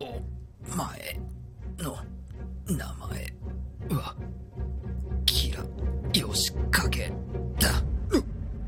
[0.00, 0.20] お
[0.76, 1.18] 前
[1.78, 1.96] の
[2.66, 4.14] 名前は
[5.24, 5.64] キラ
[6.14, 7.12] ヨシカゲ
[7.58, 7.70] だ。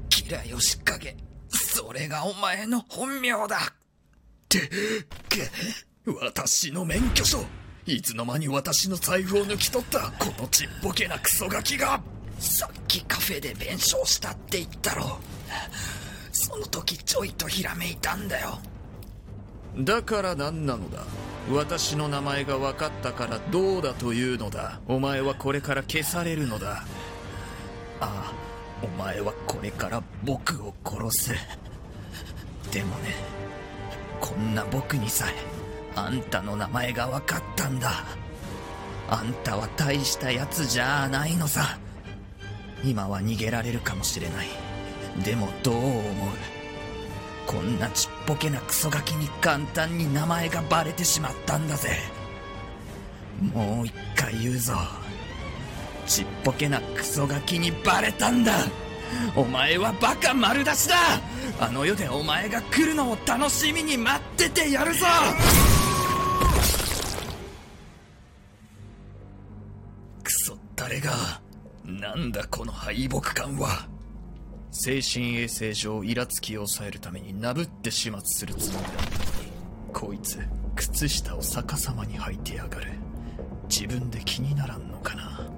[0.09, 1.17] キラヨシカゲ
[1.49, 3.47] それがお前の本名だ。
[3.47, 3.49] っ
[4.49, 4.71] て
[6.07, 7.39] 私の免許証。
[7.87, 10.13] いつの間に私の財布を抜き取った。
[10.19, 12.01] このちっぽけなクソガキが。
[12.39, 15.19] さっきカフェで弁償したって言ったろ。
[16.33, 18.59] その時ちょいとひらめいたんだよ。
[19.79, 21.05] だから何なのだ？
[21.51, 24.81] 私の名前が分かったからどうだというのだ？
[24.89, 26.85] お前はこれから消されるのだ？
[28.01, 28.33] ああ
[28.83, 31.35] お前はこれから僕を殺す
[32.73, 33.15] でもね
[34.21, 35.35] こんな僕にさえ
[35.95, 38.05] あんたの名前が分かったんだ。
[39.11, 41.79] あんたは大したやつじゃないのさ。
[42.85, 44.49] 今は逃げられるかもしれない。
[45.25, 46.58] でもどう思う？
[47.49, 51.97] こんなちっぽけなクソガキに簡単に名前がバレてしまったんだぜ。
[53.55, 54.75] もう一回言うぞ。
[56.07, 58.53] ちっぽけなクソガキにバレたんだ。
[59.35, 60.97] お前はバカ丸出しだ。
[61.59, 65.07] あの世でお前が来るのを楽しみに待っててやるぞ。
[70.23, 71.41] クソ誰が
[71.87, 73.89] なんだこの敗北感は。
[74.71, 78.91] 精神衛生上イラつきを抑えるためになぶって始末するつもりだ。
[78.91, 79.51] ったのに
[79.93, 80.39] こいつ
[80.77, 82.93] 靴下を逆さまに履いてやがる。
[83.69, 85.51] 自分で気にならんのかな。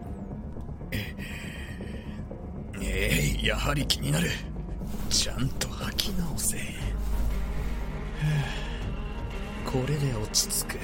[0.92, 1.14] え
[2.80, 3.40] え。
[3.42, 4.30] えやはり気になる。
[5.08, 6.56] ちゃんと履き直せ。
[9.64, 10.78] これで落ち着く。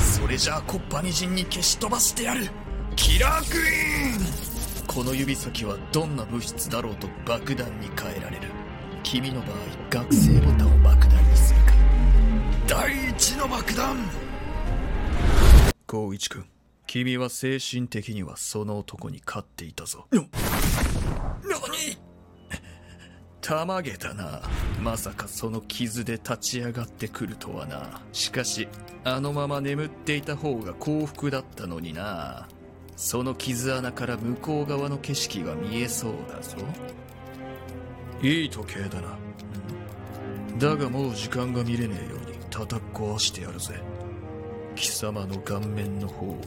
[0.00, 2.48] それじゃあコッパニ人に消し飛ばしてやる。
[2.96, 4.45] キラークイーン
[4.96, 8.48] この指先はどんな物質だろうと爆弾に変えられる。
[9.02, 9.56] 君の場合
[9.90, 11.72] 学生ボタンを爆弾にするか。
[12.66, 13.94] 第一の爆弾！
[15.86, 16.46] 光一君
[16.86, 20.06] 君は精神的にはその男に勝っていたぞ。
[20.10, 20.30] 何？
[23.42, 24.40] たまげたな。
[24.80, 28.00] まさかその傷で立ち上がってくるとはな。
[28.12, 28.66] しかし
[29.04, 32.48] あのまま眠っていた方が幸福だったのにな
[32.96, 36.56] その傷穴から向こう側の景色が見えそうだぞ。
[38.22, 39.18] いい時計だな。
[40.58, 43.82] だがもう時間が見れねえように叩き壊してやるぜ。
[44.74, 46.40] 貴様の顔面の方を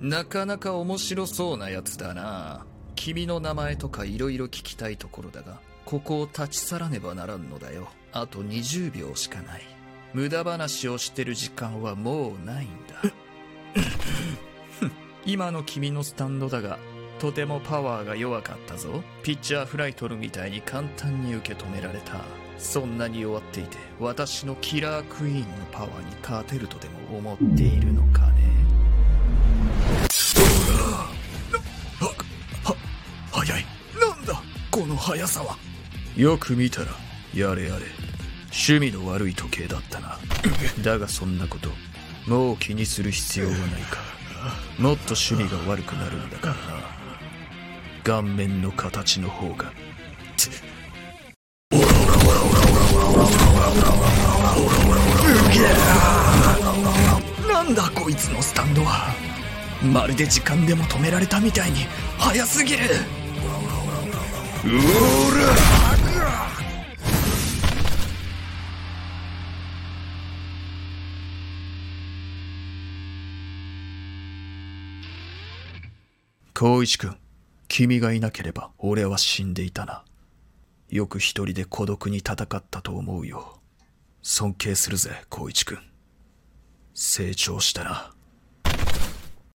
[0.00, 0.18] な。
[0.18, 2.66] なかなか面白そうなやつだな。
[2.94, 7.88] 君の名前とか色々聞きたいところだがここを立ち去らねばならんのだよ。
[8.12, 9.62] あと20秒しかない。
[10.12, 13.10] 無駄話をしてる時間はもうないんだ
[15.26, 16.78] 今の君のスタンドだが
[17.18, 19.02] とてもパワーが弱かったぞ。
[19.24, 22.20] ピッチャーフライ取るみたいに簡単に受け止められた。
[22.58, 28.36] そんなに弱っていて私のキラークイーンのパワーに勝てるとでも思っているのかね。
[31.98, 32.14] は、
[32.62, 32.76] は、
[33.32, 33.66] 早い。
[34.00, 34.40] なんだ？
[34.70, 35.56] この速さは。
[36.16, 36.92] よく見たら
[37.34, 37.82] やれやれ。
[38.46, 40.18] 趣味の悪い時計だったな。
[40.84, 41.70] だがそんなこと
[42.26, 43.98] もう気にする必要はないか
[44.78, 46.60] もっと趣味が悪くなるんだからな
[48.04, 49.72] 顔面の形の方が。
[57.48, 59.14] なんだこいつのスタンドは。
[59.82, 61.86] まるで時間でも止められたみたいに
[62.18, 62.84] 速すぎる。
[64.64, 65.85] うおら
[76.58, 77.14] 光一君
[77.68, 80.06] 君がいなければ俺は死んでいたな。
[80.88, 83.60] よく一人で孤独に戦ったと思うよ。
[84.22, 85.78] 尊敬するぜ光一君。
[86.94, 88.15] 成長したな。